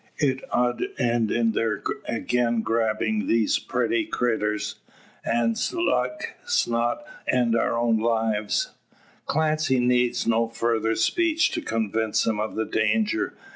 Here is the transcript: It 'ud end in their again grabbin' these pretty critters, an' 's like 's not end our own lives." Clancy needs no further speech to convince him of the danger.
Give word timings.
It 0.17 0.41
'ud 0.51 0.81
end 0.97 1.29
in 1.29 1.51
their 1.51 1.83
again 2.05 2.61
grabbin' 2.61 3.27
these 3.27 3.59
pretty 3.59 4.03
critters, 4.05 4.77
an' 5.23 5.53
's 5.53 5.73
like 5.75 6.37
's 6.43 6.67
not 6.67 7.05
end 7.27 7.55
our 7.55 7.77
own 7.77 7.99
lives." 7.99 8.71
Clancy 9.27 9.79
needs 9.79 10.25
no 10.25 10.47
further 10.47 10.95
speech 10.95 11.51
to 11.51 11.61
convince 11.61 12.25
him 12.25 12.39
of 12.39 12.55
the 12.55 12.65
danger. 12.65 13.35